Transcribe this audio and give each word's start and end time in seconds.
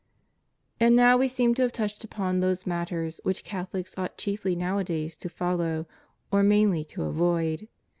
And 0.79 0.95
now 0.95 1.15
We 1.15 1.27
seem 1.27 1.53
to 1.53 1.61
have 1.61 1.73
touched 1.73 2.03
upon 2.03 2.39
those 2.39 2.65
matters 2.65 3.19
which 3.21 3.43
Catholics 3.43 3.95
ought 3.99 4.17
chiefly 4.17 4.55
nowadays 4.55 5.15
to 5.17 5.29
follow, 5.29 5.85
or 6.31 6.41
mainly 6.41 6.83
to 6.85 7.03
avoid. 7.03 7.67